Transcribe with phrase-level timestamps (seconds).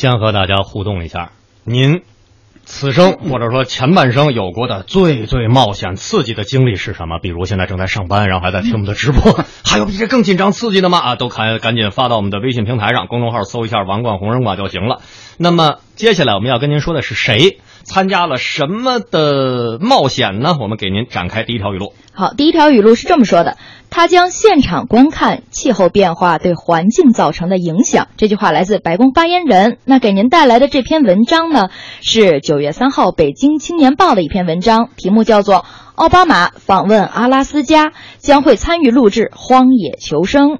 [0.00, 1.30] 先和大家互动一下，
[1.62, 2.00] 您
[2.64, 7.18] 此生或者说前半生有过的最最冒险刺激的经历是什么？
[7.20, 11.00] 比如现在正在上班，然后还在听我们的直播， 还有比这更紧张刺激的吗？
[11.00, 15.02] 啊，都赶赶紧发到我们的微信平台上，公众号搜一下“王冠红人馆”就行了。
[15.36, 20.56] 那么接下来我们要跟您说的是谁参加了什么的冒险呢？
[20.60, 21.92] 我们给您展开第一条语录。
[22.12, 23.56] 好，第一条语录是这么说的：
[23.88, 28.08] 他将现场观看气候变化对环境造成的影响。
[28.16, 29.78] 这句话来自白宫发言人。
[29.84, 31.70] 那给您带来的这篇文章呢，
[32.02, 35.56] 是九月三号《北京青年报》的一篇文章，题目叫做
[35.94, 40.50] 《奥巴马访问阿拉斯加，将会参与录制《荒野求生》》。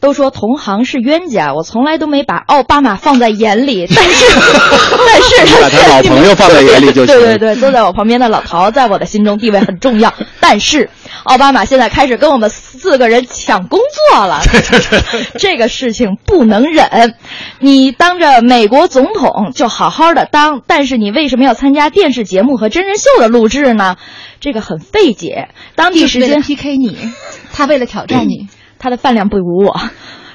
[0.00, 4.24] 都说同行是冤家，我从来都没把奥巴马放在眼里， 但是，
[5.06, 7.06] 但是把他老朋友放在眼里就行。
[7.06, 10.12] 对对对，坐在我旁边的老陶，在我的心中地位很重要。
[10.40, 10.88] 但是，
[11.24, 13.78] 奥巴马现在开始跟我们四个人抢工
[14.10, 14.40] 作了，
[15.38, 17.14] 这个事情不能忍。
[17.58, 23.96] 你当着美国总统就好好的当，但是你为什么要参加电视节目和真人秀的录制呢？
[24.40, 25.50] 这个很费解。
[25.74, 26.96] 当地时间 PK 你，
[27.52, 28.48] 他为了挑战你。
[28.80, 29.78] 他的饭量不如我，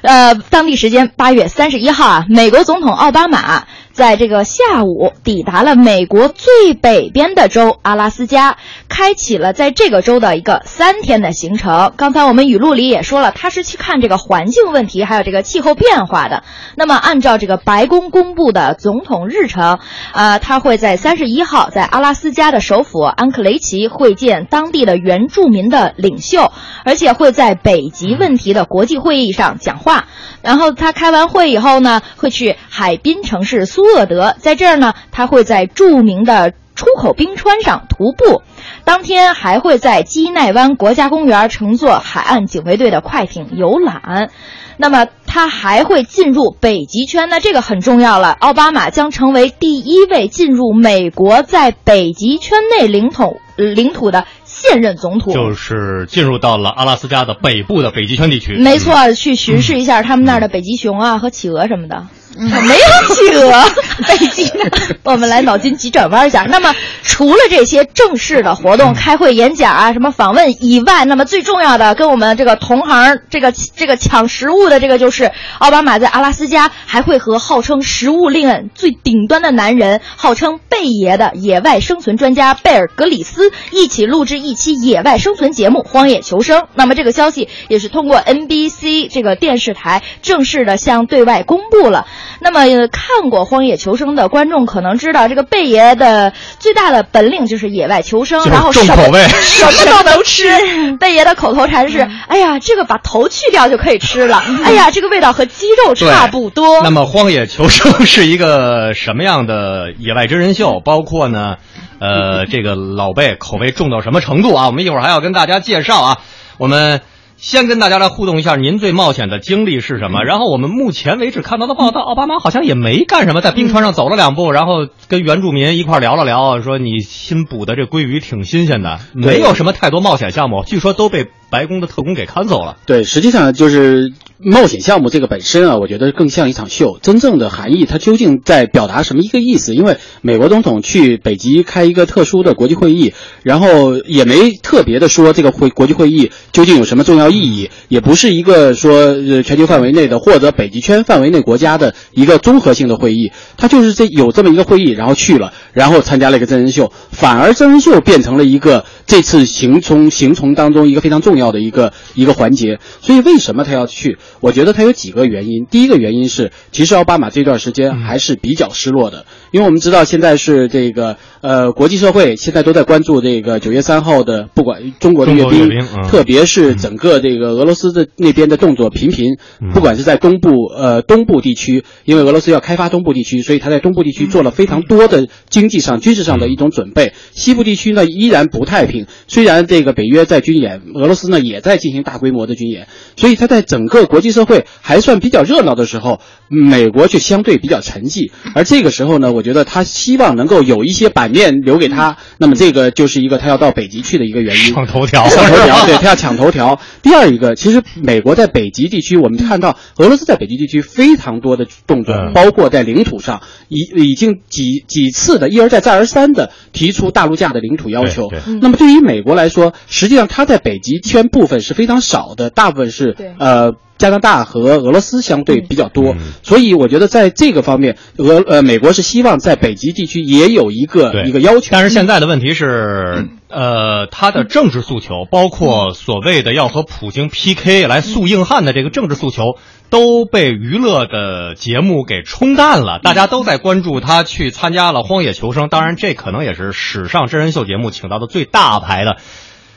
[0.02, 3.66] 呃，当地时间八月三十一号啊，美国总统奥巴马。
[3.96, 8.58] 在这个下午抵达了美国最北边的州阿拉斯加，
[8.90, 11.94] 开启了在这个州的一个三天的行程。
[11.96, 16.44] 刚才我们语录里也说了，他是去看这个环境问题，还有这个气候变化的。
[16.76, 19.80] 那么按照这个白宫公布的总统日程，
[20.12, 26.52] 啊，他会在三十一号在阿拉斯加的首府安克雷奇会见当地的原住民的领袖，
[26.84, 30.08] 而且会在北极问题的国际会议上讲话。
[30.42, 38.42] 然后他开完会以后呢，会去海滨城市苏厄德，在这儿呢，他会在著名的出口冰川上徒步，
[38.84, 44.30] 当天还会在基奈湾国家公园乘坐海岸警卫队的快艇游览。
[44.78, 48.32] 那么他还会进入北极圈，那这个很重要了。
[48.32, 54.26] 奥巴马将成为第一位进入美国在北极圈内领土领土的。
[54.44, 62.08] 现任总统就是进入到了阿拉斯加的北部的北极圈地区，没错，去巡视一下他们那儿的北极熊啊和企鹅什么的。
[62.38, 63.64] 没有企鹅，
[64.08, 64.66] 北极呢？
[65.04, 66.44] 我们来脑筋急转弯一下。
[66.44, 86.62] 那么，除了这些正式的活动、开会、演讲啊、什么访问以外，那么最重要的，跟我们这个同行这个这个抢食物的这个，就是奥巴马在阿拉斯加还会和号称食物链最顶端的男人，号称贝爷的野外生存专家贝尔格里斯一起录制一期野外生存节目《荒野求生》。
[86.76, 92.06] 那么，这个消息也是通过 NBC 这个电视台正式的向对外公布了。
[92.40, 100.46] 那么看过《荒野求生》的观众可能知道，这个贝爷的最大的本领就是野外求生，然后重口味，什么都能吃。
[101.00, 104.44] 贝爷的口头禅是：“哎呀，这个把头去掉就可以吃了。
[104.64, 106.82] ”哎呀，这个味道和鸡肉差不多。
[106.82, 110.82] 那么《荒野求生》是一个什么样的野外真人秀？
[110.84, 111.56] 包括呢，
[112.00, 114.68] 呃， 这个老贝口味重到什么程度啊？
[114.68, 116.18] 我们一会儿还要跟大家介绍啊。
[116.58, 117.02] 我们。
[117.38, 120.24] 先跟大家来互动一下，您最冒险的经历是什么？
[120.24, 132.78] 然后我们目前为止看到的报道，奥巴马好像也没干什么，在冰川上走了两步，然后跟原住民一块聊了聊，说你新捕的这鲑鱼挺新鲜的，没有什么太多冒险项目，据说都被白宫的特工给看走了。
[132.86, 134.14] 对，实际上就是。
[134.38, 137.00] 冒险项目这个本身啊，我觉得更像一场秀。
[137.02, 139.74] 真正的含义，它究竟在表达什么一个意思？
[139.74, 143.14] 因为美国总统去北极开一个特殊的国际会议，
[143.44, 153.32] 然后也没特别的说这个会国际会议究竟有什么重要意义，也不是一个说呃全球范围内的或者北极圈范围内国家的一个综合性的会议。
[153.56, 162.80] 他就是这有这么一个会议，然后去了，然后参加了一个真人秀，反而真人秀变成了一个这次行从行从当中一个非常重要的一个一个环节。
[163.00, 164.18] 所以为什么他要去？
[164.40, 165.66] 我觉得他有几个原因。
[165.70, 175.70] 第一个原因是，其实奥巴马这段时间还是比较失落的，因为我们知道现在是这个呃国际社会现在都在关注这个九月三号的，不管中国的阅兵，
[176.08, 179.38] 特别是整个这个俄罗斯的那边的动作频频，
[179.74, 187.14] 不管是在东部呃东部地区，因为俄罗斯要开发东部地区，所以他在东部地区做了非常多的经济上、军事上的一种准备。
[187.34, 198.32] 西部地区呢依然不太平，虽然这个北约在军演，俄罗斯呢也在进行大规模的军演，所以他在整个国际社会还算比较热闹的时候，美国却相对比较沉寂。
[198.54, 204.74] 而这个时候呢，我觉得他希望能够有一些版面留给他，那么这个就是一个他要到北极去的一个原因。
[204.74, 206.80] 抢头条，抢头条，对他要抢头条。
[207.04, 218.30] 第二一个，其实美国在北极地区，我们看到俄罗斯在北极地区非常多的动作，包括在领土上已已经几几次的一而再再而三的提出大陆架的领土要求。
[218.62, 231.70] 那么对于美国来说，实际上他在北极圈部分是非常少的，大部分是呃加拿大和俄罗斯相对比较多，嗯所以我觉得在这个方面，俄呃美国是希望在北极地区也有一个对一个要求。
[231.72, 239.44] 但是现在的问题是，呃，他的政治诉求，包括所谓的要和普京 PK 来诉硬汉的这个政治诉求，
[239.90, 243.00] 都被娱乐的节目给冲淡了。
[243.02, 249.18] 大家都在关注他去参加了《荒野求生》，当然这可能也是史上真人秀节目请到的最大牌的。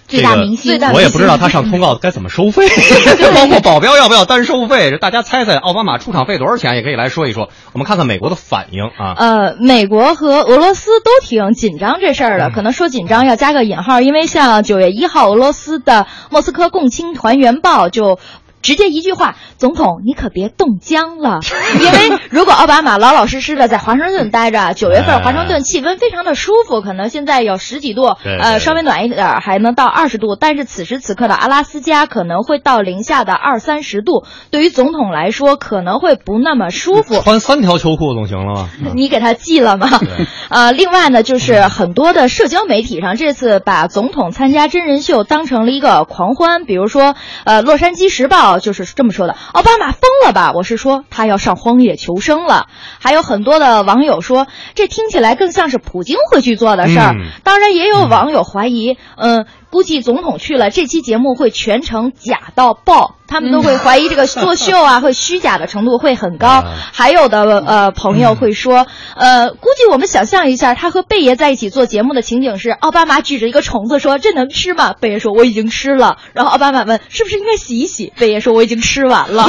[0.08, 2.66] 最大明星这个我也不知道他上通告该怎么收费，
[3.34, 7.50] 包括保镖要不要单收费，大家猜猜奥巴马出场费多少钱，也可以来说一说。
[7.72, 9.14] 我们看看美国的反应啊。
[9.19, 18.19] 呃，美国和俄罗斯都挺紧张这事儿的，可能说紧张要加个引号，因为像九月一号，俄罗斯的《莫斯科共青团员报》就。
[18.62, 21.40] 直接一句话，总统你可别冻僵了，
[21.81, 37.20] 因为如果奥巴马老老实实的在华盛顿待着，九月份华盛顿气温非常的舒服，可能现在有十几度，呃，稍微暖一点儿还能到二十度，但是此时此刻的阿拉斯加可能会到零下的二三十度，对于总统来说可能会不那么舒服。
[37.22, 38.69] 穿三条秋裤总行了吧？
[38.94, 39.88] 你给他寄了吗？
[40.50, 47.14] 呃，另外呢，就是很多的社交媒体上这次把总统参加真人秀当成了一个狂欢，比如说，
[47.44, 52.66] 呃，《洛杉矶时报》就是这么说的：“奥巴马疯了吧？”我是说他要上荒野求生了。
[53.00, 57.14] 还有很多的网友说，这听起来更像是普京会去做的事儿。
[57.14, 63.15] 嗯当然，也有网友怀疑，嗯、估计总统去了，这期节目会全程假到爆。
[63.31, 66.62] 他们都会怀疑这个作秀啊，会虚假的程度会很高。
[66.65, 79.47] 嗯还有的呃朋友会说，呃，估计我们想象一下，他和贝爷在一起做节目的情景是，奥巴马举着一个虫子说：“这能吃吗？”贝爷说：“我已经吃了。”然后奥巴马问：“是不是应该洗一洗？”贝爷说：“我已经吃完了。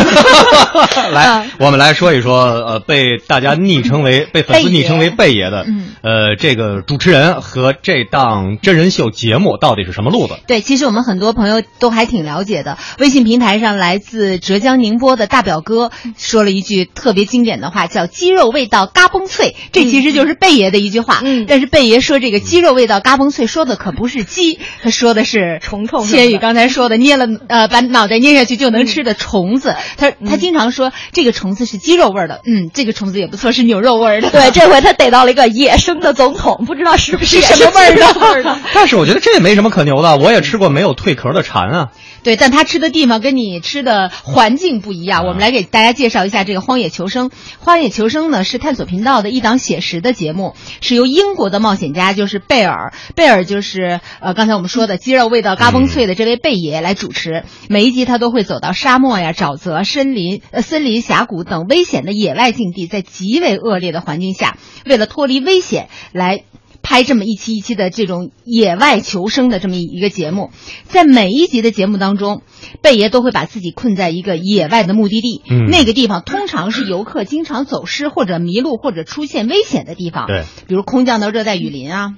[1.13, 10.35] 来啊，我们来说一说，呃，被大家昵称为被粉丝昵称为贝爷的，嗯呃，这个主持人和这档真人秀节目到底是什么路子？
[10.47, 12.77] 对，其实我们很多朋友都还挺了解的。
[12.97, 21.21] 微信平台上来自浙江宁波的大表哥说了一句特别经典的话，叫“鸡肉味道嘎嘣脆”，这其实就是贝爷的一句话。
[21.23, 29.75] 嗯但是贝爷说这个鸡肉味道嘎嘣脆，说的可不是鸡，他说的是虫虫千羽刚才说的捏了呃把脑袋捏下去就能吃的虫子。
[29.97, 34.29] 他他经常说这个虫子是鸡肉味儿的，嗯，这个虫子也不错，是牛肉味儿的。
[34.29, 38.59] 对，这回他逮到了一个野生的总统，不知道是不是是什么味儿 的。
[38.73, 41.91] 但是我觉得这也没什么可牛的，我也吃过没有蜕壳的蝉啊。
[42.21, 45.25] 对，但它吃的地方跟你吃的环境不一样。
[45.25, 47.29] 我们来给大家介绍一下这个《荒野求生》。
[47.59, 57.43] 《荒野求生》呢是探索频道的一档写实的节目，是由英国的冒险家就是贝尔，贝尔就是呃刚才我们说的鸡肉味道嘎嘣脆的这位贝爷来主持。
[57.69, 66.43] 每一集他都会走到沙漠呀、沼泽、森林、呃森林峡谷等危险的野外境地，在极为恶劣的环境下，为了脱离危险来。
[66.89, 70.49] 拍这么一期一期的这种野外求生的这么一个节目，
[70.85, 72.41] 在每一集的节目当中，
[72.81, 82.15] 贝爷都会把自己困在一个野外的目的地，嗯那个地方通常是游客经常走失或者迷路或者出现危险的地方，对，比如空降到热带雨林啊。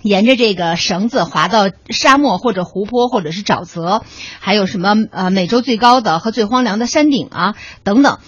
[0.00, 4.04] 沿着这个绳子滑到沙漠或者湖泊或者是沼泽，
[4.38, 8.20] 还有什么呃美洲最高的和最荒凉的山顶啊等等，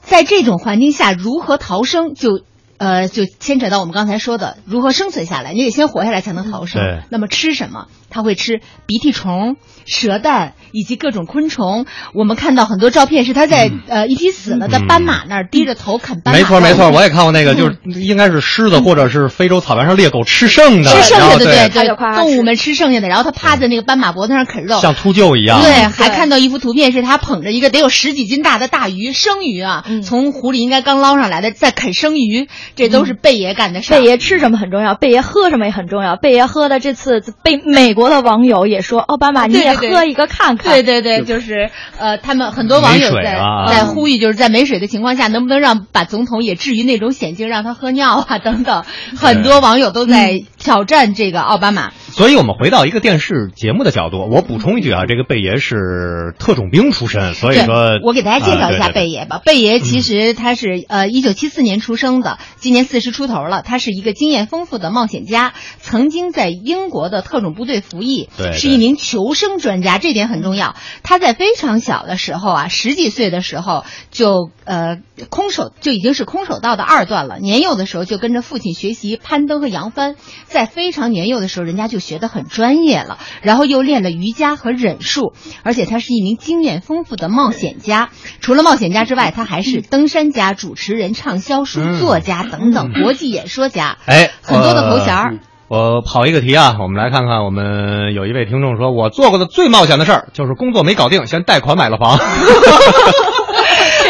[0.00, 2.40] 在这种环境下如何逃生就。
[2.82, 6.82] 呃，就牵扯到我们刚才说的如何生存下来，你得先活下来才能逃生。
[6.82, 7.86] 对那么吃什么？
[8.12, 9.56] 他会吃鼻涕虫、
[9.86, 11.86] 蛇蛋以及各种昆虫。
[12.14, 16.38] 我们看到很多照片是他在、呃一匹死了的斑马那儿低着头啃斑马。
[16.38, 24.78] 没错没错，我也看过那个，就是应该是狮子或者是非洲草原上猎狗吃剩的，吃剩下的，对他就夸他吃动物们吃剩下的，然后他趴在那个斑马脖子上啃肉。
[24.80, 25.60] 像秃鹫一样。
[25.62, 33.98] 对，还看到一幅图片，是他捧着一个得有十几斤大的大鱼，生鱼啊，嗯从湖里应该刚捞上来的，在啃生鱼，这都是贝爷干的事儿。
[33.98, 36.16] 贝爷吃什么很重要，贝爷喝什么也很重要。
[36.16, 40.72] 贝爷喝的这次被美国的网友也说，奥巴马你也喝一个看看。
[40.72, 48.84] 对对对，就是呃，他们很多网友在、啊在呼吁，就是在没水的情况下，能不能让把总统也置于那种险境，让他喝尿啊等等。
[49.16, 51.92] 很多网友都在挑战这个奥巴马。
[52.10, 59.40] 所以我们回到一个电视节目的角度，我补充一句啊，这个贝爷是特种兵出身，所以说我给大家介绍一下啊对对对贝爷吧。
[59.44, 63.62] 贝爷其实他是、呃一九七四年出生的，今年四十出头了。
[63.62, 70.76] 他是一个经验丰富的冒险家，曾经在英国的特种部队服役，对是一名求生专家，这点很重要。
[71.02, 74.96] 他在非常小的时候啊，十几岁的时候就呃
[75.28, 77.38] 空手就已经是空手道的二段了。
[77.38, 88.08] 年幼的时候就跟着父亲学习攀登和扬帆，在非常年幼的时候，人家就学得很专业了，然后又练了瑜伽和忍术，而且他是一名经验丰富的冒险家。
[88.40, 95.38] 除了冒险家之外，他还是登山家、主持人、畅销书嗯作家等等国际演说家，哎，很多的头衔儿。
[95.72, 102.18] 我跑一个题啊，我们来看看，我们有一位听众说，我做过的最冒险的事儿就是工作没搞定，先贷款买了房。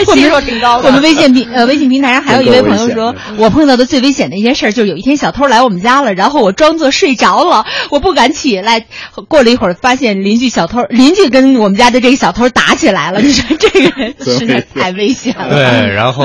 [0.43, 0.89] 挺高的。
[0.89, 8.87] 我们微信平呃微信平台上还有一位朋友说我碰到的最危险的一件事就是有一天小偷来我们家了，然后我装作睡着了，我不敢起来。
[9.29, 13.21] 过了一会儿，发现邻居小偷邻居跟我们家的这个小偷打起来了。
[13.21, 15.49] 你 说这个人实在太危险了。
[15.51, 16.25] 对，然后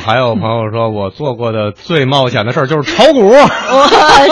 [0.00, 3.34] 还有朋友说，我做过的最冒险的事儿就是炒股。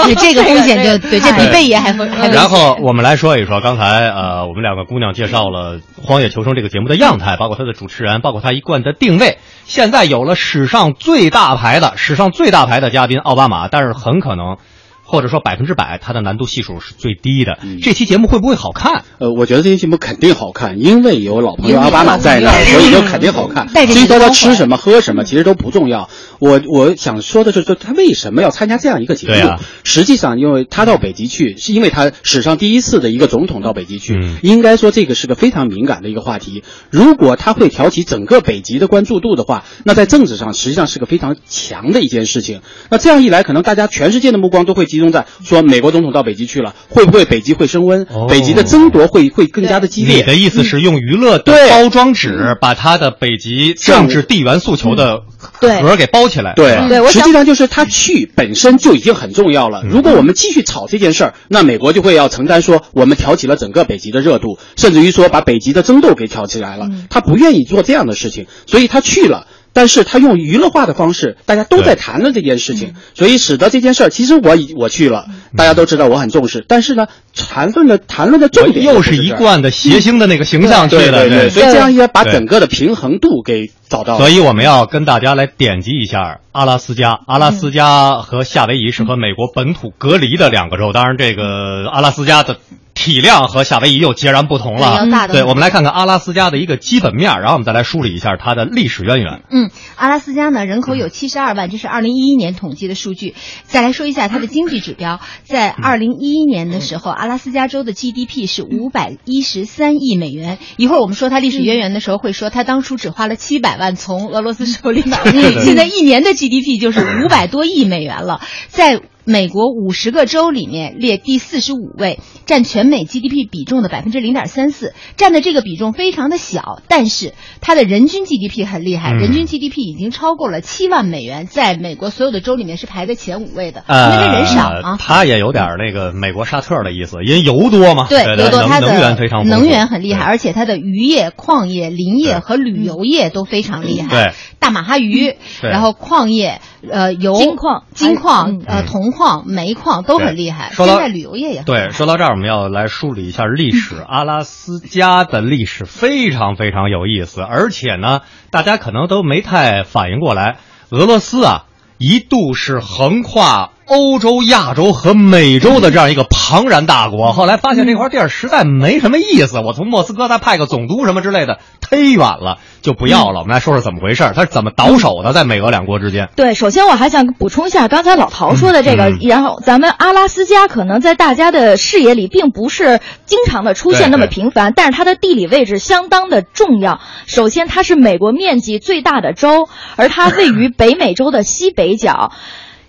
[0.07, 2.33] 你这个风险就对，这比贝爷还风还危险。
[2.33, 9.39] 然后我们来说一说，刚才呃，我们两个姑娘介绍了《荒野求生》这个节目的样态，包括它的主持人，包括它一贯的定位。
[9.65, 14.59] 现在有了史上最大牌的、史上最大牌的嘉宾奥巴马，但是很可能。
[15.05, 17.59] 或者说百分之百，它的难度系数是最低的。
[17.63, 19.05] 嗯这期节目会不会好看？
[19.19, 23.69] 呃，我觉得这期节目肯定好看，因为有老朋友奥巴马在那儿，所以就肯定好看。
[23.69, 26.09] 带着至于说他你的光环吃什么、喝什么，其实都不重要。
[26.39, 29.49] 我我想说的是，说他为什么要参加这样一个节目？
[29.49, 34.15] 啊实际上，因为他到北极去，是因为他史上第一次的一个总统到北极去。
[34.17, 36.65] 嗯应该说，这个是个非常敏感的一个话题。
[36.91, 42.61] 如果他会挑起整个北极的关注度的话，那在政治上实际上是个非常强的一件事情。
[42.91, 48.03] 那这样一来，可能大家全世界的目光都会集中在说美国总统到北极去了，会不会北极会升温？
[48.05, 50.17] 哦北极的争夺会会更加的激烈。
[50.17, 55.21] 你的意思是用娱乐的对包装纸把他的北极政治地缘诉求的
[55.61, 56.55] 对壳给包起来？
[56.55, 59.83] 对，对实际上就是他去本身就已经很重要了。
[59.85, 66.87] 嗯如果我们继续炒这件事儿，那美国就会要承担说我们挑起了整个北极的热度，甚至于说把北极的争斗给挑起来了。
[66.91, 69.47] 嗯他不愿意做这样的事情，所以他去了。
[69.75, 72.77] 但是他用娱乐化的方式，大家都在谈论这件事嗯。
[72.77, 75.27] 情，所以使得这件事儿，其实我已我去了，
[75.57, 84.19] 大家都知道我很重视，但是呢，谈论的谈论的重点又是一贯的谐星的那个形象对对对，所以这样一来把整个的平衡度给找到了。
[84.21, 87.19] 所以我们要跟大家来点击一下阿拉斯加。
[87.27, 92.59] 阿拉斯加和夏威夷是和美国本土隔离的两个州，当然这个阿拉斯加的
[92.95, 95.07] 体量和夏威夷又截然不同了。
[95.11, 99.43] 大的对，我们来看看阿拉斯加的一个基本面，然后我们再来梳理一下它的历史渊源。
[99.51, 103.35] 嗯，阿拉斯加呢人口有七十二万，这是二零一一年统计的数据。
[103.65, 110.59] 再来说一下它的经济指标，在二零一一年的时候，阿拉斯加州的 GDP 是五百一十三亿美元。
[110.77, 115.19] 一会儿我们说它历史渊源的时候会说，它当初只花了七百万从俄罗斯手里买，
[115.63, 119.01] 现在一年的 GDP 就是五百多亿美元了，在。
[119.25, 129.19] 美国五十个州里面列第四十五位，占全美 GDP 比重的百分之零点三四，占的这个比重非常的小，但是它的人均 GDP 很厉害，嗯。
[129.19, 134.97] 人均 GDP 已经超过了七万美元，在美国所有的州里面是排在前五位的，因为这人少啊。
[134.99, 144.09] 它也有点那个美国沙特的意思，因为油多嘛，对，对油多，它的能能源非常能源很厉害，而且它的渔业、矿业、林业和旅游业都非常厉害。
[144.09, 144.33] 对，
[144.65, 150.71] 大马哈鱼，对然后矿业，呃，油、金矿金矿嗯、呃，铜矿、煤矿都很厉害。
[150.73, 153.97] 说到现在旅游业也很对，说到这儿，我们要来梳理一下历史。
[154.09, 160.57] 阿拉斯加的历史非常非常有意思，而且呢，大家可能都没太反应过来，
[160.89, 161.65] 俄罗斯啊，
[161.99, 167.33] 一度是横跨欧洲、亚洲和美洲的这样一个庞然大国。
[167.33, 173.41] 后来发现这块地儿实在没什么意思，我从莫斯科再派个总督什么之类的，忒远了，就不要了。
[173.41, 176.29] 我们来说说怎么回事，他是怎么倒手的，在美俄两国之间。
[176.37, 187.01] 对，首先我还想补充一下刚才老陶说的这个，嗯然后咱们阿拉斯加可能在大家的视野里并不是经常的出现那么频繁，但是它的地理位置相当的重要。
[187.27, 192.33] 首先，它是美国面积最大的州，而它位于北美洲的西北角。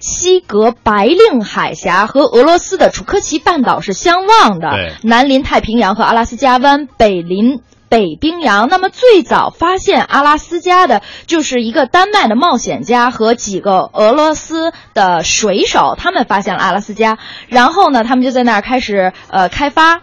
[0.06, 4.70] 西格白令海峡和俄罗斯的楚科奇半岛是相望的，
[5.02, 8.70] 南临太平洋和阿拉斯加湾，北临北冰洋。
[8.70, 20.02] 那么最早发现阿拉斯加的就是一个丹麦的冒险家和几个俄罗斯的水手，他们发现了阿拉斯加，然后呢，他们就在那儿开始呃开发。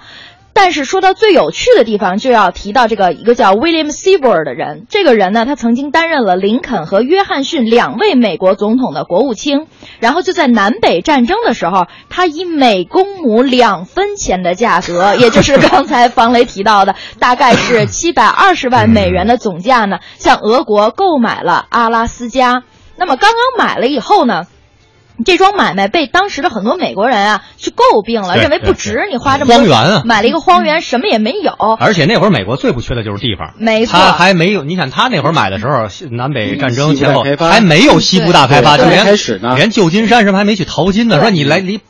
[0.55, 4.87] 但是说到最有趣的地方，就要提到这个一个叫 William Seymour 的人。
[4.89, 9.67] 这个人呢，他曾经担任了林肯和约翰逊两位美国总统的国务卿。
[9.99, 22.63] 然后就在南北战争的时候，他以每公亩两分钱的价格， 也就是刚才房雷提到的，大概是 七百二十万美元的总价呢，向俄国购买了阿拉斯加。
[22.97, 24.43] 那么刚刚买了以后呢？
[25.25, 31.53] 这桩买卖被当时的很多美国人啊去诟病了，认为不值，你花这么多荒原啊买了一个荒原，什么也没有。
[31.79, 34.65] 而且那会儿美国最不缺的就是地方，没错他还没有。
[34.65, 41.21] 你想他那会儿买的时候，南北战争前后还没有西部大开发，就连开始呢连旧金山什么还没去淘金呢。
[41.21, 41.81] 说你来离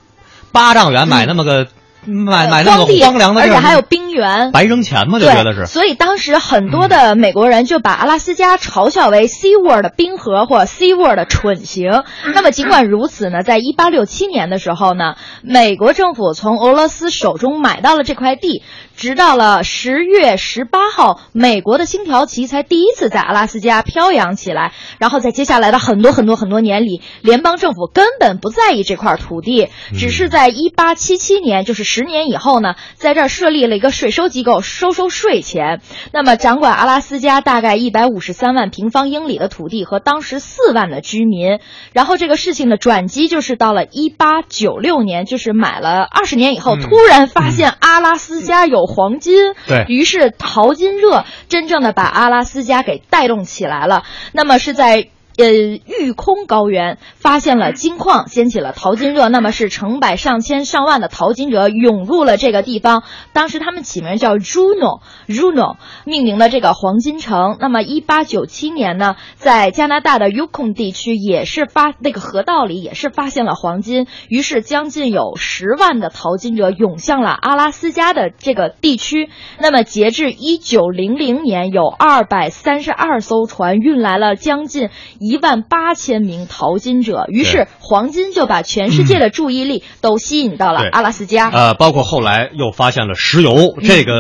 [0.52, 1.66] 八丈远买那么个
[2.04, 5.66] 买买那个荒凉的地，而且还有冰原，白扔钱嘛，就觉得，是。
[5.66, 12.04] 所以当时很多的美国人就把阿拉斯加嘲笑为 Sea World 的冰河或 Sea World 的蠢行。
[12.34, 18.62] 那么尽管如此呢，在一八六七年的时候呢，美国政府从俄罗斯手中买到了这块地，
[18.96, 24.72] 直到了十月十八号，美国的星条旗才第一次在阿拉斯加飘扬起来。
[24.98, 35.82] 然后在接下来的很多很多很多年里，联邦政府根本不在意这块土地，只是在一八七七年，就是十年以后呢，在这儿设立了一个税收机构，收收税钱。
[36.10, 41.58] 那么掌管阿拉斯加大概一百五十三万平方英里的土地和当时四万的居民。
[41.92, 54.04] 然后这个事情的转机就是到了一八九六年，就是买了二十年以后，嗯突然发现阿拉斯加有黄金，对于是淘金热真正的把阿拉斯加给带动起来了。
[54.32, 55.08] 那么是在。
[55.36, 59.28] 呃，玉空高原发现了金矿，掀起了淘金热。
[59.28, 63.02] 那么是成百上千上万的淘金者涌入了这个地方。
[63.32, 67.56] 当时他们起名叫 Juno，Juno 命名了这个黄金城。
[67.60, 79.30] 那么一八九七年呢，在加拿大的 Yukon 地区也是发那个河道里也是发现了黄金，于是将近有十万的淘金者涌向了阿拉斯加的这个地区。
[79.58, 84.90] 那么截至一九零零年，有二百三十二艘船运来了将近
[85.22, 91.48] 一万八千名淘金者，于是黄金就把全世界的注意力都吸引到了阿拉斯加。
[91.50, 94.12] 呃，包括后来又发现了石油，嗯这个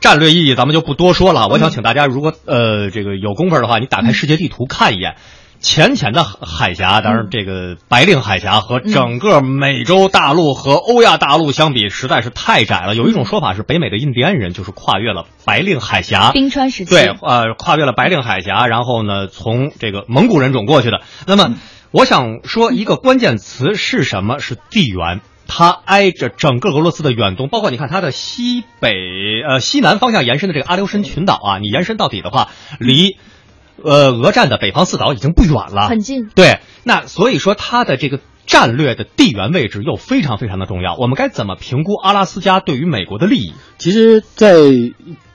[0.00, 1.48] 战略意义咱们就不多说了。
[1.48, 5.16] 我想请大家，如果呃这个有功夫的话，你打开世界地图看一眼。
[5.62, 12.94] 浅浅的海峡，当然这个白令海峡和整个美洲大陆和欧亚大陆相比，实在是太窄了。
[12.94, 21.00] 有一种说法是，北美的印第安人就是跨越了白令海峡，冰川时期，对，呃，跨越了白令海峡，然后呢，从这个蒙古人种过去的。
[21.26, 21.54] 那么，
[21.92, 24.40] 我想说一个关键词是什么？
[24.40, 25.20] 是地缘。
[25.54, 28.90] 它挨着整个俄罗斯的远东，包括你看它的西北、
[29.46, 33.18] 呃西南方向延伸的这个阿留申群岛啊，你延伸到底的话，离
[33.82, 36.28] 呃俄占的北方四岛已经不远了，很近。
[36.34, 40.96] 对，那所以说它的这个战略的地缘位置又非常非常的重要。
[40.96, 43.54] 我们该怎么评估阿拉斯加对于美国的利益？
[43.78, 44.54] 其实，在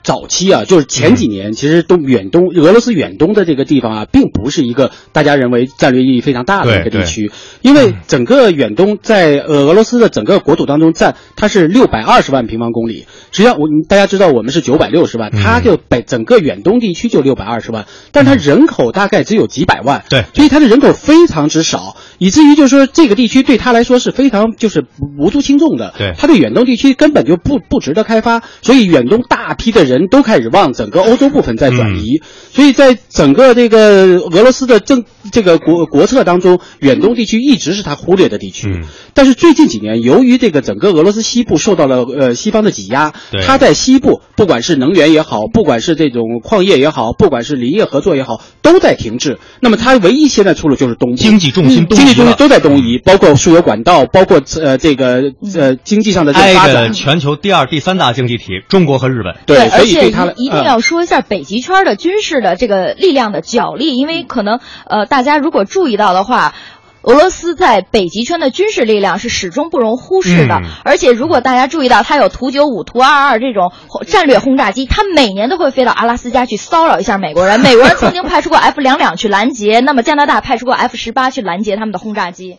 [0.08, 13.04] 早期啊，就是前几年，其实东远东俄罗斯远东的这个地方啊，并不是一个大家认为战略意义非常大的一个地区，因为整个远东在呃俄罗斯的整个国土当中占它是六百二十万平方公里。
[13.32, 24.86] 实际上，我大家知道我们是九百六十万，它就北整个远东地区就六百二十万，但它人口大概只有几百万，对，所以它的人口非常之少，以至于就是说这个地区对他来说是非常就是
[25.18, 38.82] 无足轻重的，对，他对远东地区根本就不不值得开发，所以远东大批的人都开始往整个欧洲部分在转移，所以在整个这个俄罗斯的政这个国国策当中，远东地区一直是他忽略的地区。
[39.14, 43.12] 但是最近几年，由于这个整个俄罗斯西部受到了呃西方的挤压，
[43.44, 49.38] 他在西部不管是能源也好，不管是这种矿业也好，不管是林业合作也好，都在停滞。
[49.60, 55.22] 那么他唯一现在出路就是东部，经济重心东移经济重心都在东移，包括输油管道，包括呃这个
[55.54, 56.88] 呃经济上的这个发挨展。
[56.88, 59.34] 着全球第二、第三大经济体中国和日本。
[59.46, 66.54] 对，所且对他一定要说一下北极圈的军事的这个力量的角力，因为可能呃大家如果注意到的话。
[67.02, 73.72] 俄罗斯在北极圈的军事力量是始终不容忽视的，嗯、而且如果大家注意到，它有图九五、图二二这种
[74.06, 77.60] 战略轰炸机，它每年都会飞到阿拉斯加去骚扰一下美国人。
[77.60, 82.58] 美国人曾经派出过 F 两两去拦截，那么加拿大派出过 F 十八去拦截他们的轰炸机。